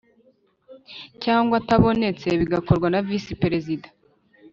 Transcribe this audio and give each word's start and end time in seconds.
cyangwa 1.23 1.55
atabonetse 1.61 2.27
bigakorwa 2.39 2.87
na 2.93 2.99
Visi 3.07 3.33
Perezida 3.41 3.87